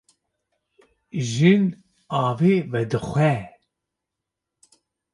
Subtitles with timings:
[1.33, 1.63] Jin
[2.25, 3.33] avê vedixwe.